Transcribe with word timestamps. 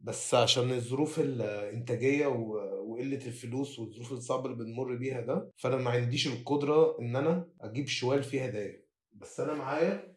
بس 0.00 0.34
عشان 0.34 0.70
الظروف 0.72 1.18
الانتاجية 1.20 2.26
وقلة 2.26 3.26
الفلوس 3.26 3.78
والظروف 3.78 4.12
الصعبة 4.12 4.46
اللي 4.50 4.64
بنمر 4.64 4.94
بيها 4.94 5.20
ده 5.20 5.50
فأنا 5.56 5.76
ما 5.76 5.90
عنديش 5.90 6.26
القدرة 6.26 6.96
إن 7.00 7.16
أنا 7.16 7.48
أجيب 7.60 7.86
شوال 7.88 8.22
فيه 8.22 8.44
هدايا 8.44 8.82
بس 9.12 9.40
أنا 9.40 9.54
معايا 9.54 10.14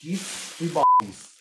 كيس 0.00 0.22
فيه 0.28 0.66
بعابيص 0.74 1.38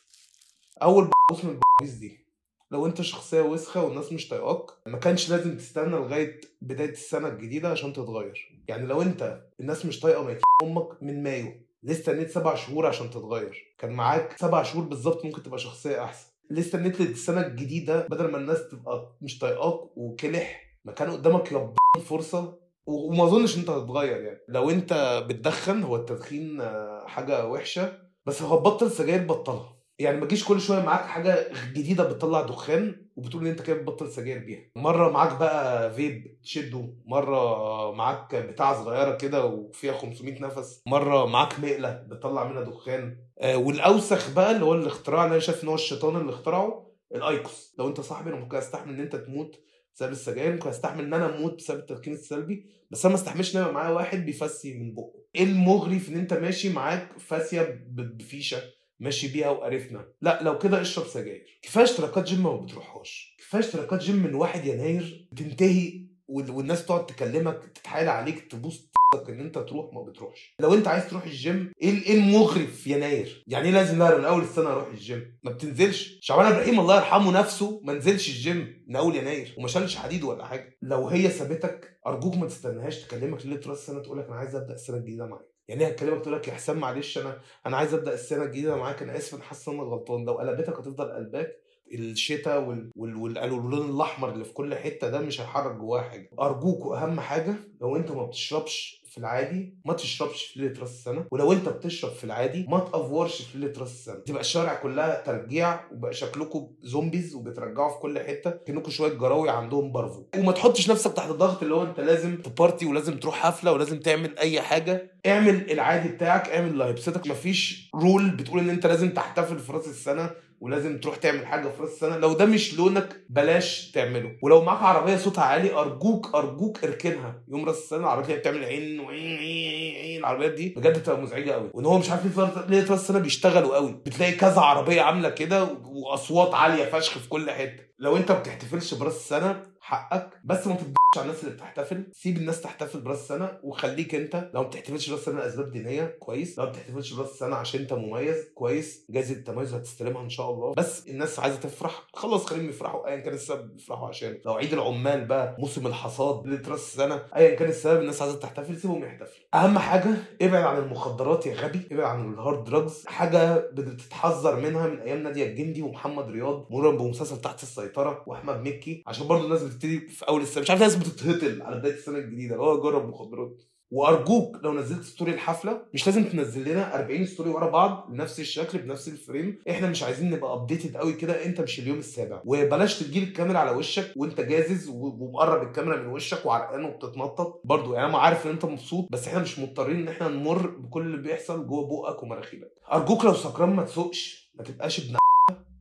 أول 0.81 1.09
بعبوص 1.29 1.45
من 1.45 1.51
البعابيص 1.51 1.99
دي. 1.99 2.27
لو 2.71 2.85
أنت 2.85 3.01
شخصية 3.01 3.41
وسخة 3.41 3.83
والناس 3.83 4.13
مش 4.13 4.27
طايقاك 4.27 4.71
ما 4.87 4.97
كانش 4.97 5.29
لازم 5.29 5.57
تستنى 5.57 5.95
لغاية 5.95 6.41
بداية 6.61 6.89
السنة 6.89 7.27
الجديدة 7.27 7.69
عشان 7.69 7.93
تتغير. 7.93 8.61
يعني 8.67 8.85
لو 8.87 9.01
أنت 9.01 9.41
الناس 9.59 9.85
مش 9.85 9.99
طايقة 9.99 10.23
ميت 10.23 10.41
أمك 10.63 11.03
من 11.03 11.23
مايو 11.23 11.53
ليه 11.83 11.93
استنيت 11.93 12.29
سبع 12.31 12.55
شهور 12.55 12.85
عشان 12.85 13.09
تتغير. 13.09 13.75
كان 13.77 13.91
معاك 13.91 14.37
سبع 14.37 14.63
شهور 14.63 14.83
بالظبط 14.85 15.25
ممكن 15.25 15.43
تبقى 15.43 15.59
شخصية 15.59 16.03
أحسن. 16.03 16.27
ليه 16.51 16.61
استنيت 16.61 17.01
للسنة 17.01 17.41
الجديدة 17.47 18.07
بدل 18.07 18.31
ما 18.31 18.37
الناس 18.37 18.67
تبقى 18.69 19.15
مش 19.21 19.39
طايقاك 19.39 19.97
وكلح. 19.97 20.61
ما 20.85 20.91
كان 20.91 21.11
قدامك 21.11 21.51
يا 21.51 21.71
فرصة. 22.01 22.59
وما 22.85 23.23
أظنش 23.23 23.57
أنت 23.57 23.69
هتتغير 23.69 24.21
يعني. 24.21 24.39
لو 24.47 24.69
أنت 24.69 25.23
بتدخن 25.29 25.83
هو 25.83 25.95
التدخين 25.95 26.61
آه، 26.61 27.03
حاجة 27.07 27.47
وحشة. 27.47 27.93
بس 28.25 28.41
لو 28.41 28.47
هتبطل 28.47 28.91
سجاير 28.91 29.23
بطلها. 29.25 29.76
يعني 29.99 30.17
ما 30.19 30.25
تجيش 30.25 30.43
كل 30.45 30.61
شوية 30.61 30.81
معاك 30.81 31.05
حاجة 31.05 31.47
جديدة 31.73 32.03
بتطلع 32.03 32.41
دخان 32.41 33.05
وبتقول 33.15 33.41
إن 33.43 33.49
أنت 33.51 33.61
كده 33.61 33.75
بتبطل 33.75 34.11
سجاير 34.11 34.39
بيها. 34.45 34.59
مرة 34.75 35.11
معاك 35.11 35.37
بقى 35.39 35.93
فيب 35.93 36.37
تشده 36.43 36.93
مرة 37.05 37.91
معاك 37.91 38.35
بتاعة 38.35 38.83
صغيرة 38.83 39.15
كده 39.17 39.45
وفيها 39.45 39.93
500 39.93 40.41
نفس 40.41 40.81
مرة 40.87 41.25
معاك 41.25 41.59
مقلة 41.59 41.91
بتطلع 42.07 42.43
منها 42.49 42.61
دخان. 42.63 43.17
آه 43.39 43.57
والأوسخ 43.57 44.33
بقى 44.33 44.51
اللي 44.51 44.65
هو 44.65 44.73
الاختراع 44.73 45.23
اللي 45.23 45.31
أنا 45.33 45.39
شايف 45.41 45.63
إن 45.63 45.69
هو 45.69 45.75
الشيطان 45.75 46.15
اللي 46.15 46.29
اخترعه 46.31 46.91
الايكوس 47.15 47.75
لو 47.79 47.87
أنت 47.87 48.01
صاحبي 48.01 48.29
أنا 48.29 48.39
ممكن 48.39 48.57
أستحمل 48.57 48.93
إن 48.93 48.99
أنت 48.99 49.15
تموت 49.15 49.55
بسبب 49.95 50.11
السجاير 50.11 50.51
ممكن 50.53 50.69
أستحمل 50.69 51.03
إن 51.03 51.13
أنا 51.13 51.35
أموت 51.37 51.55
بسبب 51.55 51.79
التدخين 51.79 52.13
السلبي 52.13 52.65
بس 52.91 53.05
أنا 53.05 53.13
ما 53.15 53.19
أستحملش 53.19 53.55
إن 53.55 53.61
يبقى 53.61 53.73
معايا 53.73 53.89
واحد 53.95 54.25
بيفسي 54.25 54.73
من 54.79 54.93
بقه. 54.95 55.13
إيه 55.35 55.43
المغري 55.43 55.99
في 55.99 56.11
إن 56.13 56.17
أنت 56.17 56.33
ماشي 56.33 56.69
معاك 56.69 57.19
فسية 57.19 57.85
بفيشة؟ 57.91 58.61
ماشي 58.99 59.27
بيها 59.27 59.49
وقرفنا. 59.49 60.05
لا 60.21 60.39
لو 60.43 60.57
كده 60.57 60.81
اشرب 60.81 61.05
سجاير. 61.05 61.59
كفاية 61.61 61.83
اشتراكات 61.83 62.27
جيم 62.27 62.43
ما 62.43 62.55
بتروحهاش. 62.57 63.35
كفاية 63.39 63.61
اشتراكات 63.61 63.99
جيم 64.01 64.15
من 64.15 64.35
1 64.35 64.65
يناير 64.65 65.27
تنتهي 65.37 66.07
وال- 66.27 66.51
والناس 66.51 66.85
تقعد 66.85 67.05
تكلمك 67.05 67.71
تتحايل 67.75 68.09
عليك 68.09 68.51
تبوس 68.51 68.91
إن 69.29 69.39
أنت 69.39 69.57
تروح 69.57 69.93
ما 69.93 70.01
بتروحش. 70.01 70.55
لو 70.59 70.73
أنت 70.73 70.87
عايز 70.87 71.09
تروح 71.09 71.23
الجيم 71.23 71.71
إيه 71.81 71.89
ال- 71.89 72.03
إيه 72.05 72.13
المغري 72.19 72.67
في 72.67 72.91
يناير 72.93 73.43
يعني 73.47 73.65
إيه 73.67 73.73
لازم 73.73 73.99
لا 73.99 74.17
من 74.17 74.25
أول 74.25 74.41
السنة 74.43 74.69
أروح 74.69 74.87
الجيم؟ 74.87 75.37
ما 75.43 75.51
بتنزلش. 75.51 76.19
شعبان 76.21 76.45
إبراهيم 76.51 76.79
الله 76.79 76.95
يرحمه 76.95 77.31
نفسه 77.39 77.81
ما 77.83 77.93
نزلش 77.93 78.29
الجيم 78.29 78.83
من 78.87 78.95
أول 78.95 79.15
يناير 79.15 79.55
وما 79.57 79.67
شالش 79.67 79.95
حديد 79.95 80.23
ولا 80.23 80.45
حاجة. 80.45 80.77
لو 80.81 81.07
هي 81.07 81.29
سابتك 81.29 81.99
أرجوك 82.07 82.35
ما 82.35 82.47
تستناهاش 82.47 83.01
تكلمك 83.03 83.45
ليلة 83.45 83.61
راس 83.67 83.79
السنة 83.79 83.99
تقول 84.01 84.19
لك 84.19 84.25
أنا 84.25 84.35
عايز 84.35 84.55
أبدأ 84.55 84.73
السنة 84.73 84.97
الجديدة 84.97 85.25
معاك. 85.25 85.45
يعني 85.67 85.87
هتكلمك 85.87 86.21
تقول 86.21 86.33
لك 86.33 86.47
يا 86.47 86.53
حسام 86.53 86.77
معلش 86.77 87.17
أنا 87.17 87.39
أنا 87.65 87.77
عايز 87.77 87.93
أبدأ 87.93 88.13
السنة 88.13 88.43
الجديدة 88.43 88.75
معاك. 88.75 89.01
أنا 89.01 89.17
آسف 89.17 89.35
أنا 89.35 89.43
حاسس 89.43 89.67
إن 89.69 89.73
أنا 89.73 89.83
غلطان. 89.83 90.25
لو 90.25 90.33
قلبتك 90.33 90.79
هتفضل 90.79 91.11
قلباك. 91.11 91.57
الشتاء 91.93 92.61
وال... 92.63 92.91
وال... 92.95 93.15
وال... 93.15 93.51
واللون 93.51 93.89
الأحمر 93.89 94.29
اللي 94.33 94.45
في 94.45 94.53
كل 94.53 94.75
حتة 94.75 95.09
ده 95.09 95.19
مش 95.19 95.41
هيحرك 95.41 95.75
جواه 95.75 96.01
حاجة. 96.01 96.29
ارجوك 96.39 96.85
واهم 96.85 97.19
حاجة 97.19 97.55
لو 97.81 97.95
انت 97.95 98.11
ما 98.11 98.23
بتشربش 98.25 99.03
في 99.11 99.17
العادي 99.17 99.77
ما 99.85 99.93
تشربش 99.93 100.43
في 100.43 100.59
ليلة 100.59 100.79
راس 100.79 100.89
السنة 100.89 101.25
ولو 101.31 101.51
انت 101.51 101.69
بتشرب 101.69 102.11
في 102.11 102.23
العادي 102.23 102.65
ما 102.69 102.79
تأفورش 102.79 103.41
في 103.41 103.57
ليلة 103.57 103.73
راس 103.79 103.91
السنة. 103.91 104.15
تبقى 104.15 104.41
الشوارع 104.41 104.73
كلها 104.73 105.23
ترجيع 105.25 105.79
وبقى 105.91 106.13
شكلكم 106.13 106.67
zombies 106.81 107.35
وبترجعوا 107.35 107.89
في 107.93 107.99
كل 107.99 108.19
حتة 108.19 108.49
كانكم 108.49 108.91
شوية 108.91 109.13
جراوي 109.13 109.49
عندهم 109.49 109.91
parvo 109.91 110.23
وما 110.37 110.51
تحطش 110.51 110.89
نفسك 110.91 111.13
تحت 111.13 111.29
ضغط 111.29 111.63
اللي 111.63 111.75
هو 111.75 111.83
انت 111.83 111.99
لازم 111.99 112.35
ت 112.41 112.48
party 112.48 112.85
ولازم 112.85 113.17
تروح 113.19 113.35
حفلة 113.35 113.71
ولازم 113.71 113.99
تعمل 113.99 114.37
أي 114.39 114.61
حاجة. 114.61 115.11
اعمل 115.27 115.71
العادي 115.71 116.09
بتاعك 116.09 116.49
اعمل 116.49 116.81
هيبسطك 116.81 117.27
مفيش 117.27 117.89
rule 117.95 118.29
بتقول 118.29 118.59
إن 118.59 118.69
انت 118.69 118.85
لازم 118.87 119.09
تحتفل 119.09 119.59
في 119.59 119.71
راس 119.71 119.87
السنة 119.87 120.29
ولازم 120.61 120.99
تروح 120.99 121.15
تعمل 121.15 121.45
حاجة 121.45 121.67
في 121.67 121.81
راس 121.81 121.89
السنة. 121.91 122.17
لو 122.17 122.33
ده 122.33 122.45
مش 122.45 122.77
لونك 122.77 123.21
بلاش 123.29 123.91
تعمله. 123.91 124.31
ولو 124.41 124.61
معاك 124.63 124.81
عربية 124.83 125.17
صوتها 125.17 125.43
عالي 125.43 125.73
أرجوك 125.73 126.35
أرجوك 126.35 126.83
اركنها. 126.83 127.43
يوم 127.47 127.65
راس 127.65 127.77
السنة 127.77 127.99
العربية 127.99 128.35
بتعمل 128.35 128.63
عين 128.63 128.96
وعين 128.99 129.37
عين 129.37 129.95
عين 129.95 130.19
العربيات 130.19 130.51
دي 130.51 130.69
بجد 130.77 130.99
بتبقى 130.99 131.21
مزعجة 131.21 131.51
قوي 131.51 131.69
وإن 131.73 131.85
هو 131.85 131.97
مش 131.97 132.09
عارف 132.09 132.39
ليه 132.69 132.81
راس 132.81 132.91
السنة 132.91 133.19
بيشتغلوا 133.19 133.75
قوي 133.75 133.91
بتلاقي 134.05 134.31
كذا 134.31 134.61
عربية 134.61 135.01
عاملة 135.01 135.29
كده 135.29 135.67
وأصوات 135.85 136.53
عالية 136.53 136.85
فشخ 136.85 137.17
في 137.17 137.29
كل 137.29 137.51
حتة. 137.51 137.83
لو 137.99 138.17
أنت 138.17 138.31
بتحتفلش 138.31 138.93
برأس 138.93 139.15
السنة 139.15 139.63
حقك 139.87 140.29
بس 140.43 140.67
ما 140.67 140.73
تضحكش 140.73 141.17
على 141.17 141.25
الناس 141.25 141.43
اللي 141.43 141.55
بتحتفل. 141.55 142.03
سيب 142.13 142.37
الناس 142.37 142.61
تحتفل 142.61 143.01
براس 143.01 143.19
السنة 143.19 143.51
وخليك 143.63 144.15
انت 144.15 144.49
لو 144.53 144.61
ما 144.61 144.67
بتحتفلش 144.67 145.09
براس 145.09 145.19
السنة 145.19 145.39
لأسباب 145.39 145.71
دينية 145.71 146.05
كويس. 146.19 146.59
لو 146.59 146.65
ما 146.65 146.71
بتحتفلش 146.71 147.13
براس 147.13 147.31
السنة 147.31 147.55
عشان 147.55 147.81
انت 147.81 147.93
مميز 147.93 148.35
كويس. 148.55 149.05
جايزه 149.09 149.33
التميز 149.33 149.73
هتستلمها 149.73 150.21
إن 150.21 150.29
شاء 150.29 150.51
الله. 150.51 150.73
بس 150.73 151.07
الناس 151.07 151.39
عايزة 151.39 151.57
تفرح 151.57 152.03
خلاص 152.13 152.45
خليهم 152.45 152.69
يفرحوا. 152.69 153.07
ايا 153.07 153.19
كان 153.19 153.33
السبب 153.33 153.77
يفرحوا 153.77 154.07
عشان. 154.07 154.39
لو 154.45 154.53
عيد 154.53 154.73
العمال 154.73 155.25
بقى 155.25 155.55
موسم 155.59 155.87
الحصاد 155.87 156.47
ليله 156.47 156.69
راس 156.69 156.79
السنة 156.79 157.21
ايا 157.35 157.55
كان 157.55 157.69
السبب 157.69 158.01
الناس 158.01 158.21
عايزة 158.21 158.39
تحتفل 158.39 158.77
سيبهم 158.77 159.03
يحتفلوا. 159.03 159.45
أهم 159.53 159.79
حاجة 159.79 160.09
ابعد 160.41 160.63
عن 160.63 160.77
المخدرات 160.77 161.45
يا 161.45 161.55
غبي. 161.55 161.81
ابعد 161.91 162.05
عن 162.05 162.33
ال 162.33 162.39
hard 162.39 162.63
drugs 162.63 163.05
حاجة 163.05 163.57
بتتحذر 163.57 164.55
منها 164.55 164.87
من 164.87 164.99
أيام 164.99 165.23
نادية 165.23 165.45
الجندي 165.45 165.81
ومحمد 165.81 166.31
رياض 166.31 166.67
مرورا 166.71 166.97
بمسلسل 166.97 167.41
تحت 167.41 167.63
السيطرة 167.63 168.23
وأحمد 168.27 168.67
مكي. 168.67 169.03
عشان 169.07 169.27
برضو 169.27 169.45
الناس 169.45 169.76
بتبتدي 169.77 169.99
في 169.99 170.27
أول 170.27 170.41
السنة. 170.41 170.61
مش 170.63 170.69
عارف 170.69 170.81
ناس 170.81 170.95
بتتهطل 170.95 171.61
على 171.61 171.79
بداية 171.79 171.93
السنة 171.93 172.17
الجديدة. 172.17 172.53
اللي 172.55 172.65
هو 172.65 172.81
جرب 172.81 173.09
مخدرات 173.09 173.61
وأرجوك 173.91 174.57
لو 174.63 174.73
نزلت 174.73 175.03
story 175.03 175.31
الحفلة 175.33 175.81
مش 175.93 176.07
لازم 176.07 176.23
تنزل 176.23 176.69
لنا 176.71 176.95
40 176.99 177.25
story 177.25 177.49
ورا 177.49 177.69
بعض 177.69 178.07
بنفس 178.11 178.39
الشكل 178.39 178.77
بنفس 178.77 179.07
ال 179.07 179.16
frame 179.16 179.59
إحنا 179.69 179.89
مش 179.89 180.03
عايزين 180.03 180.29
نبقى 180.29 180.53
updated 180.53 180.97
قوي 180.97 181.13
كده. 181.13 181.45
أنت 181.45 181.61
مش 181.61 181.79
اليوم 181.79 181.97
السابع. 181.99 182.41
وبلاش 182.45 182.99
تجيب 182.99 183.23
الكاميرا 183.23 183.59
على 183.59 183.71
وشك 183.71 184.13
وأنت 184.15 184.41
جازز 184.41 184.89
ومقرب 184.89 185.67
الكاميرا 185.67 186.01
من 186.01 186.07
وشك 186.07 186.45
وعرقان 186.45 186.83
وبتتنطط. 186.85 187.61
برضو 187.63 187.93
يعني 187.93 188.07
أنا 188.07 188.17
عارف 188.17 188.45
إن 188.45 188.51
أنت 188.51 188.65
مبسوط 188.65 189.07
بس 189.11 189.27
إحنا 189.27 189.39
مش 189.39 189.59
مضطرين 189.59 189.95
إن 189.99 190.07
إحنا 190.07 190.27
نمر 190.27 190.67
بكل 190.67 191.01
اللي 191.01 191.17
بيحصل 191.17 191.67
جوه 191.67 191.87
بقك 191.87 192.23
ومناخيرك 192.23 192.71
أرجوك 192.93 193.25
لو 193.25 193.33
سكران 193.33 193.69
ما 193.75 193.83
تسوقش 193.83 194.51
ما 194.55 194.63
تبقاش 194.63 194.99
ابن 194.99 195.17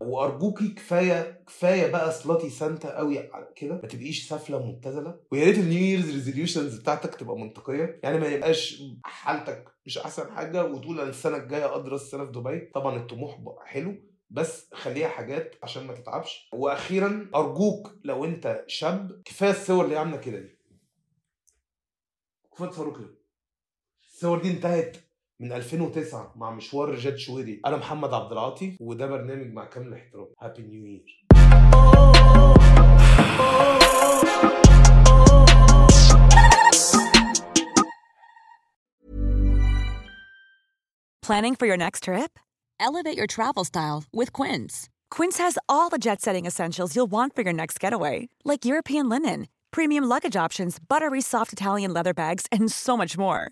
وارجوكي 0.07 0.69
كفاية 0.69 1.43
كفاية 1.47 1.93
بقى 1.93 2.13
سلاتي 2.13 2.51
سانتا 2.51 2.97
قوي 2.99 3.19
على 3.19 3.49
كده. 3.57 3.75
ما 3.75 3.89
تبقيش 3.89 4.29
سافلة 4.29 4.67
مبتذله 4.67 5.21
ويا 5.33 5.45
ريت 5.45 5.59
النيو 5.59 5.79
ييرز 5.79 6.11
ريزوليوشنز 6.11 6.79
بتاعتك 6.79 7.15
تبقى 7.15 7.37
منطقية. 7.37 8.01
يعني 8.03 8.19
ما 8.19 8.27
يبقاش 8.27 8.83
حالتك 9.05 9.69
مش 9.87 9.99
أحسن 9.99 10.31
حاجة 10.33 10.65
وتقول 10.65 11.01
أنا 11.01 11.11
السنة 11.11 11.37
الجاية 11.37 11.77
ادرس 11.77 12.03
السنة 12.03 12.25
في 12.25 12.33
دبي. 12.33 12.61
طبعا 12.75 12.97
الطموح 12.97 13.39
حلو 13.65 13.95
بس 14.31 14.69
خليها 14.75 15.09
حاجات 15.09 15.55
عشان 15.63 15.87
ما 15.87 15.95
تتعبش. 15.95 16.49
وأخيرا 16.53 17.31
أرجوك 17.35 17.93
لو 18.05 18.25
أنت 18.25 18.65
شاب 18.67 19.23
كفاية 19.25 19.51
الصور 19.51 19.85
اللي 19.85 19.97
عاملة 19.97 20.17
كده 20.17 20.39
دي. 20.39 20.59
كفايه 22.53 22.71
الصور 24.09 24.43
دي 24.43 24.51
انتهت. 24.51 24.97
من 25.42 25.52
2009 25.52 26.34
مع 26.36 26.52
مشوار 26.52 26.90
رجاد 26.90 27.16
شويري 27.16 27.62
انا 27.66 27.78
محمد 27.78 28.14
عبد 28.14 28.32
العاطي 28.32 28.78
وده 28.80 29.08
برنامج 29.08 29.54
مع 29.54 29.66
كامل 29.66 29.88
الاحترام 29.88 30.28
هابي 30.40 30.62
نيو 30.62 30.86
يير 30.86 31.26
Planning 41.32 41.56
for 41.56 41.66
your 41.66 41.78
next 41.78 42.04
trip? 42.04 42.32
Elevate 42.80 43.16
your 43.16 43.28
travel 43.28 43.64
style 43.64 44.04
with 44.12 44.34
Quince. 44.34 44.90
Quince 45.16 45.38
has 45.38 45.58
all 45.70 45.88
the 45.90 46.00
jet 46.00 46.20
setting 46.22 46.46
essentials 46.46 46.94
you'll 46.96 47.12
want 47.18 47.36
for 47.36 47.42
your 47.44 47.54
next 47.54 47.80
getaway, 47.80 48.28
like 48.44 48.66
European 48.66 49.08
linen, 49.08 49.48
premium 49.72 50.04
luggage 50.04 50.36
options, 50.36 50.78
buttery 50.80 51.22
soft 51.22 51.54
Italian 51.54 51.94
leather 51.94 52.14
bags, 52.14 52.48
and 52.52 52.72
so 52.72 52.98
much 52.98 53.18
more. 53.18 53.52